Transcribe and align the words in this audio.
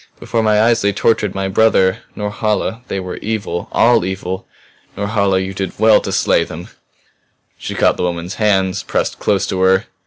Before 0.19 0.41
my 0.41 0.59
eyes 0.59 0.81
they 0.81 0.91
tortured 0.93 1.35
my 1.35 1.47
brother. 1.47 1.99
Norhala 2.15 2.81
they 2.87 2.99
were 2.99 3.17
evil, 3.17 3.69
all 3.71 4.03
evil! 4.03 4.47
Norhala 4.97 5.37
you 5.37 5.53
did 5.53 5.77
well 5.77 6.01
to 6.01 6.11
slay 6.11 6.43
them!" 6.43 6.69
She 7.59 7.75
caught 7.75 7.97
the 7.97 8.03
woman's 8.03 8.33
hands, 8.41 8.81
pressed 8.81 9.19
close 9.19 9.45
to 9.45 9.59
her. 9.59 9.85